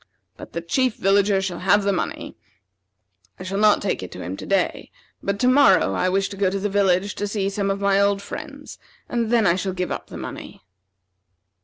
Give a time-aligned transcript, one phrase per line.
[0.35, 2.35] But the Chief Villager shall have the money.
[3.39, 4.89] I shall not take it to him to day,
[5.21, 8.01] but to morrow I wish to go to the village to see some of my
[8.01, 10.63] old friends; and then I shall give up the money."